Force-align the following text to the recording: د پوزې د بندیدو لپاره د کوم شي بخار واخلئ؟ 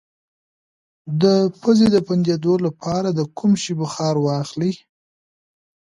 د 1.21 1.23
پوزې 1.61 1.87
د 1.95 1.97
بندیدو 2.07 2.53
لپاره 2.65 3.09
د 3.13 3.19
کوم 3.37 3.51
شي 3.61 3.73
بخار 3.81 4.15
واخلئ؟ 4.25 4.73